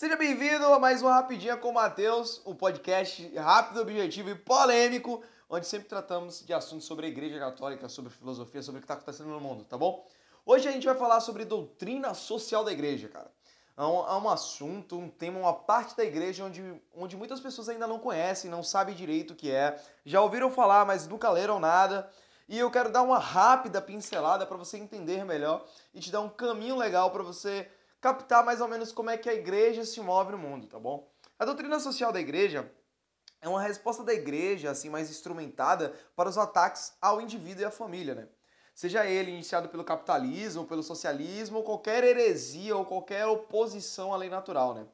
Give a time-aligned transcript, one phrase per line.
[0.00, 5.22] Seja bem-vindo a mais uma Rapidinha com o Matheus, um podcast rápido, objetivo e polêmico,
[5.46, 8.94] onde sempre tratamos de assuntos sobre a Igreja Católica, sobre filosofia, sobre o que está
[8.94, 10.08] acontecendo no mundo, tá bom?
[10.46, 13.30] Hoje a gente vai falar sobre doutrina social da Igreja, cara.
[13.76, 17.68] É um, é um assunto, um tema, uma parte da Igreja onde, onde muitas pessoas
[17.68, 21.60] ainda não conhecem, não sabem direito o que é, já ouviram falar, mas nunca leram
[21.60, 22.10] nada.
[22.48, 25.62] E eu quero dar uma rápida pincelada para você entender melhor
[25.92, 27.70] e te dar um caminho legal para você
[28.00, 31.10] captar mais ou menos como é que a igreja se move no mundo, tá bom?
[31.38, 32.70] A doutrina social da igreja
[33.40, 37.70] é uma resposta da igreja, assim, mais instrumentada para os ataques ao indivíduo e à
[37.70, 38.28] família, né?
[38.74, 44.30] Seja ele iniciado pelo capitalismo, pelo socialismo, ou qualquer heresia ou qualquer oposição à lei
[44.30, 44.86] natural, né?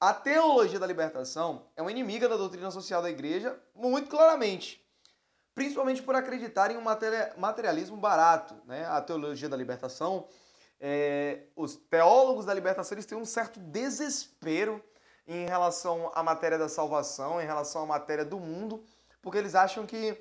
[0.00, 4.84] A teologia da libertação é uma inimiga da doutrina social da igreja, muito claramente.
[5.54, 6.82] Principalmente por acreditar em um
[7.36, 8.86] materialismo barato, né?
[8.86, 10.28] A teologia da libertação
[10.80, 14.82] é, os teólogos da libertação eles têm um certo desespero
[15.26, 18.82] em relação à matéria da salvação, em relação à matéria do mundo,
[19.20, 20.16] porque eles acham que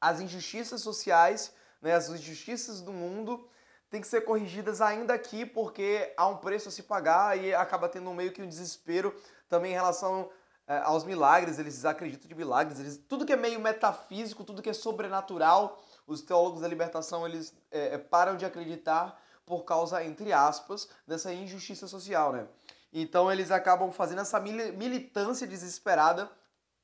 [0.00, 3.48] as injustiças sociais, né, as injustiças do mundo,
[3.88, 7.88] têm que ser corrigidas ainda aqui, porque há um preço a se pagar e acaba
[7.88, 9.14] tendo meio que um desespero
[9.48, 10.30] também em relação
[10.66, 14.70] é, aos milagres, eles acreditam de milagres, eles, tudo que é meio metafísico, tudo que
[14.70, 20.88] é sobrenatural, os teólogos da libertação eles é, param de acreditar por causa, entre aspas,
[21.04, 22.46] dessa injustiça social, né?
[22.92, 26.30] Então eles acabam fazendo essa militância desesperada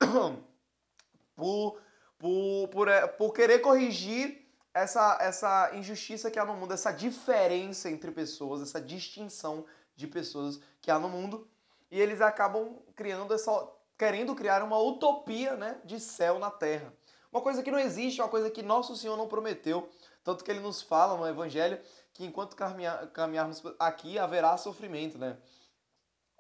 [1.37, 1.81] por,
[2.19, 7.89] por, por, é, por querer corrigir essa, essa injustiça que há no mundo, essa diferença
[7.89, 11.49] entre pessoas, essa distinção de pessoas que há no mundo.
[11.89, 13.53] E eles acabam criando essa.
[13.97, 16.93] querendo criar uma utopia né, de céu na terra.
[17.31, 19.89] Uma coisa que não existe, uma coisa que nosso Senhor não prometeu.
[20.25, 21.81] Tanto que ele nos fala no Evangelho
[22.17, 25.37] que enquanto caminhar, caminharmos aqui haverá sofrimento, né?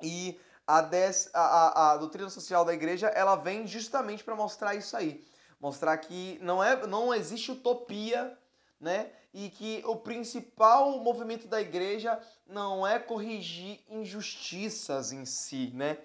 [0.02, 4.74] E a, des, a, a, a doutrina social da igreja ela vem justamente para mostrar
[4.74, 5.24] isso aí,
[5.60, 8.36] mostrar que não é não existe utopia,
[8.81, 9.10] né?
[9.34, 15.98] E que o principal movimento da igreja não é corrigir injustiças em si, né?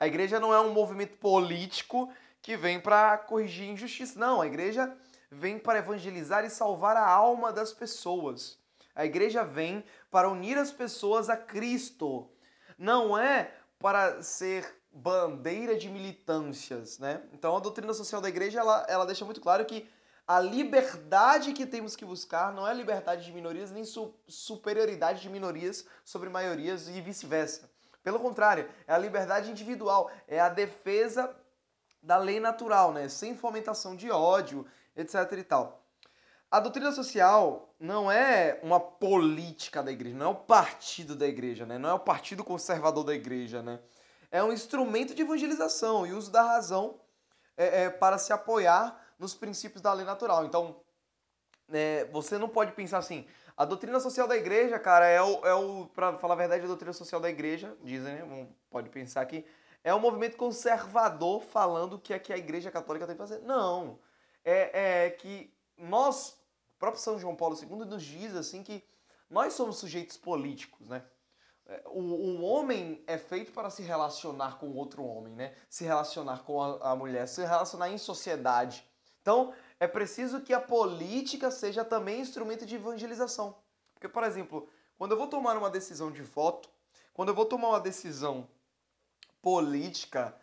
[0.00, 4.40] A igreja não é um movimento político que vem para corrigir injustiça, não.
[4.40, 4.96] A igreja
[5.30, 8.58] vem para evangelizar e salvar a alma das pessoas.
[8.98, 12.28] A igreja vem para unir as pessoas a Cristo.
[12.76, 17.22] Não é para ser bandeira de militâncias, né?
[17.32, 19.88] Então a doutrina social da igreja ela, ela deixa muito claro que
[20.26, 25.30] a liberdade que temos que buscar não é liberdade de minorias nem su superioridade de
[25.30, 27.70] minorias sobre maiorias e vice-versa.
[28.02, 31.32] Pelo contrário, é a liberdade individual, é a defesa
[32.02, 33.08] da lei natural, né?
[33.08, 34.66] Sem fomentação de ódio,
[34.96, 35.87] etc e tal.
[36.50, 41.66] A doutrina social não é uma política da igreja, não é o partido da igreja,
[41.66, 41.76] né?
[41.76, 43.62] não é o partido conservador da igreja.
[43.62, 43.78] Né?
[44.30, 46.98] É um instrumento de evangelização e uso da razão
[47.54, 50.46] é, é, para se apoiar nos princípios da lei natural.
[50.46, 50.80] Então,
[51.70, 55.52] é, você não pode pensar assim, a doutrina social da igreja, cara, é o, é
[55.52, 58.48] o para falar a verdade, a doutrina social da igreja, dizem, né?
[58.70, 59.44] Pode pensar que
[59.84, 63.40] é um movimento conservador falando o que é que a igreja católica tem que fazer.
[63.40, 63.98] Não.
[64.44, 66.37] É, é que nós
[66.78, 68.84] o próprio São João Paulo II nos diz assim que
[69.28, 71.04] nós somos sujeitos políticos, né?
[71.66, 75.56] É, o, o homem é feito para se relacionar com outro homem, né?
[75.68, 78.88] Se relacionar com a, a mulher, se relacionar em sociedade.
[79.20, 83.56] Então, é preciso que a política seja também instrumento de evangelização.
[83.92, 86.70] Porque, por exemplo, quando eu vou tomar uma decisão de voto,
[87.12, 88.48] quando eu vou tomar uma decisão
[89.42, 90.40] política,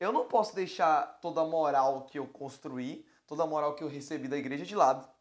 [0.00, 3.88] eu não posso deixar toda a moral que eu construí, toda a moral que eu
[3.88, 5.13] recebi da igreja de lado.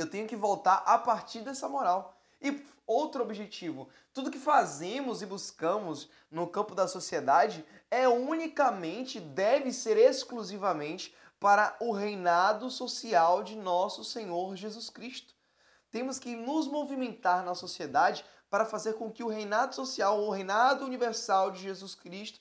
[0.00, 2.16] Eu tenho que voltar a partir dessa moral.
[2.40, 9.72] E outro objetivo, tudo que fazemos e buscamos no campo da sociedade é unicamente, deve
[9.72, 15.34] ser exclusivamente para o reinado social de nosso Senhor Jesus Cristo.
[15.90, 20.84] Temos que nos movimentar na sociedade para fazer com que o reinado social, o reinado
[20.84, 22.40] universal de Jesus Cristo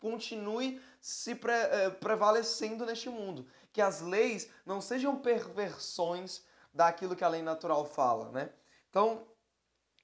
[0.00, 3.46] continue se eh, prevalecendo neste mundo.
[3.72, 6.42] Que as leis não sejam perversões
[6.74, 8.50] daquilo que a lei natural fala, né?
[8.90, 9.26] Então,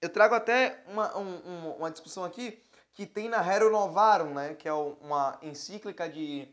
[0.01, 2.63] eu trago até uma, um, uma discussão aqui
[2.95, 4.55] que tem na Rerum Novarum, né?
[4.55, 6.49] Que é uma encíclica de,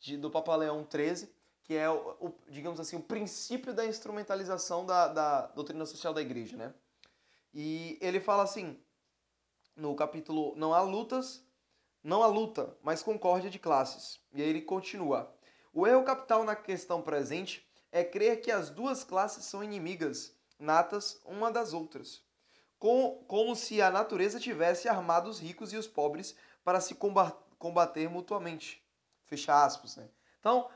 [0.00, 1.30] de do Papa Leão XIII,
[1.62, 6.22] que é, o, o, digamos assim, o princípio da instrumentalização da, da doutrina social da
[6.22, 6.74] igreja, né?
[7.52, 8.80] E ele fala assim,
[9.76, 11.44] no capítulo Não há lutas,
[12.02, 14.20] não há luta, mas concórdia de classes.
[14.32, 15.34] E aí ele continua.
[15.72, 21.20] O erro capital na questão presente é crer que as duas classes são inimigas natas
[21.24, 22.22] uma das outras.
[22.80, 26.34] com, como se a natureza tivesse armado os ricos e os pobres
[26.64, 26.96] para se
[27.58, 28.82] combater mutuamente.
[29.26, 30.08] Fecha aspas, né?
[30.40, 30.68] Então,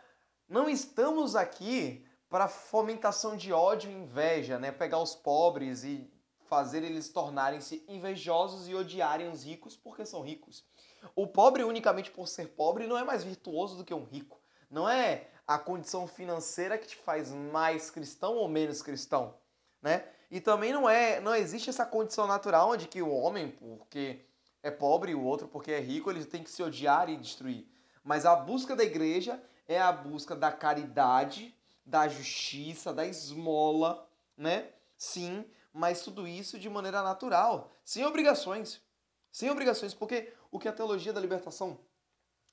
[0.47, 4.71] não estamos aqui para fomentação de ódio e inveja, né?
[4.71, 6.07] Pegar os pobres e
[6.47, 10.63] fazer eles tornarem-se invejosos e odiarem os ricos porque são ricos.
[11.17, 14.39] O pobre, unicamente por ser pobre, não é mais virtuoso do que um rico.
[14.71, 19.35] Não é a condição financeira que te faz mais cristão ou menos cristão,
[19.83, 20.09] né?
[20.31, 24.25] E também não é, não existe essa condição natural onde que o homem, porque
[24.63, 27.69] é pobre e o outro porque é rico, eles têm que se odiar e destruir.
[28.03, 34.71] Mas a busca da igreja é a busca da caridade, da justiça, da esmola, né?
[34.97, 38.81] Sim, mas tudo isso de maneira natural, sem obrigações.
[39.31, 41.79] Sem obrigações, porque o que a teologia da libertação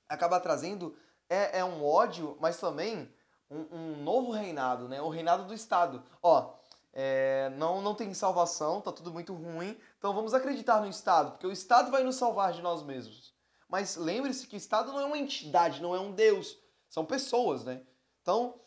[0.08, 0.96] acaba trazendo
[1.32, 3.10] é, é um ódio, mas também
[3.50, 5.00] um, um, novo reinado, né?
[5.00, 6.02] O reinado do Estado.
[6.22, 6.52] Ó,
[6.92, 11.46] é, não, não tem salvação, tá tudo muito ruim, então vamos acreditar no Estado, porque
[11.46, 13.34] o Estado vai nos salvar de nós mesmos.
[13.66, 16.58] Mas lembre-se que o Estado não é uma entidade, não é um Deus,
[16.90, 17.80] são pessoas, né?
[18.20, 18.60] Então,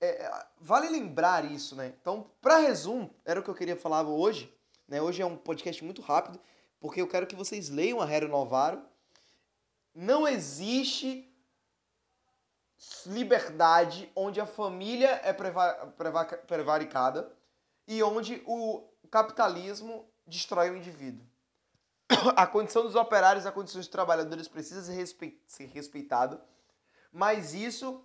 [0.00, 1.92] é, vale lembrar isso, né?
[2.00, 5.02] Então, para resumo, era o que eu queria falar hoje, né?
[5.02, 6.38] Hoje é um podcast muito rápido,
[6.78, 8.80] porque eu quero que vocês leiam a Hero Novaro.
[9.92, 11.31] Não existe
[13.06, 15.32] liberdade onde a família é
[16.46, 17.32] prevaricada
[17.86, 21.26] e onde o capitalismo destrói o indivíduo.
[22.36, 24.82] A condição dos operários, a condição dos trabalhadores precisa
[25.46, 26.42] ser respeitada,
[27.12, 28.04] mas isso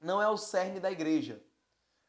[0.00, 1.42] não é o cerne da igreja.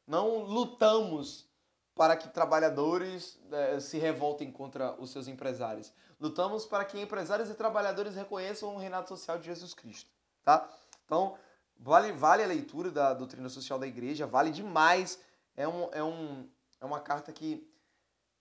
[0.05, 1.47] Não lutamos
[1.95, 5.91] para que trabalhadores eh, se revoltem contra os seus empresários.
[6.19, 10.09] Lutamos para que empresários e trabalhadores reconheçam o reinado social de Jesus Cristo,
[10.43, 10.69] tá?
[11.05, 11.37] Então,
[11.79, 15.19] vale, vale a leitura da doutrina social da igreja, vale demais.
[15.55, 16.47] É, um, é, um,
[16.79, 17.67] é uma carta que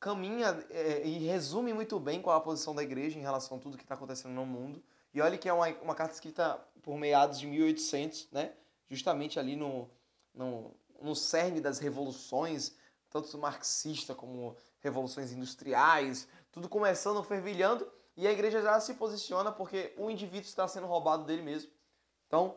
[0.00, 3.60] caminha é, e resume muito bem qual é a posição da igreja em relação a
[3.60, 4.82] tudo que está acontecendo no mundo.
[5.14, 8.52] E olha que é uma, uma carta escrita por meados de 1800, né?
[8.90, 9.88] justamente ali no,
[10.34, 12.74] no, no cerne das revoluções,
[13.10, 19.94] tanto marxista como revoluções industriais, tudo começando fervilhando, e a igreja já se posiciona porque
[19.96, 21.70] o indivíduo está sendo roubado dele mesmo.
[22.26, 22.56] Então,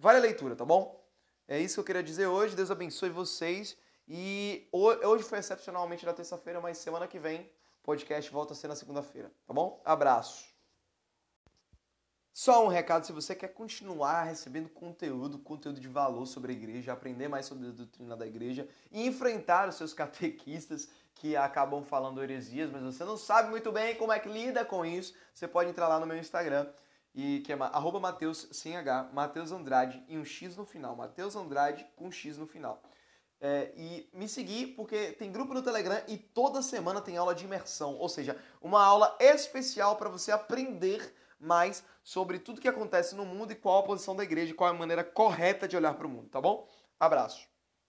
[0.00, 0.98] vale a leitura, tá bom?
[1.46, 2.56] É isso que eu queria dizer hoje.
[2.56, 3.76] Deus abençoe vocês.
[4.08, 8.66] E hoje foi excepcionalmente na terça-feira, mas semana que vem o podcast volta a ser
[8.66, 9.80] na segunda-feira, tá bom?
[9.84, 10.48] Abraço.
[12.32, 16.92] Só um recado, se você quer continuar recebendo conteúdo, conteúdo de valor sobre a igreja,
[16.92, 22.22] aprender mais sobre a doutrina da igreja e enfrentar os seus catequistas que acabam falando
[22.22, 25.68] heresias, mas você não sabe muito bem como é que lida com isso, você pode
[25.68, 26.66] entrar lá no meu Instagram,
[27.14, 30.94] e que é arroba Mateus sem H, Mateus Andrade e um X no final.
[30.96, 32.82] Mateus Andrade com um X no final.
[33.40, 37.44] É, e me seguir porque tem grupo no Telegram e toda semana tem aula de
[37.44, 43.24] imersão, ou seja, uma aula especial para você aprender mais sobre tudo que acontece no
[43.24, 46.10] mundo e qual a posição da igreja, qual a maneira correta de olhar para o
[46.10, 46.68] mundo, tá bom?
[46.98, 47.48] Abraço.